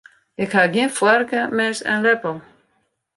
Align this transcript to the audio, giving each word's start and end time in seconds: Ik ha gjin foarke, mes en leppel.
Ik 0.43 0.51
ha 0.55 0.63
gjin 0.73 0.95
foarke, 0.99 1.41
mes 1.57 1.79
en 1.91 2.01
leppel. 2.05 2.35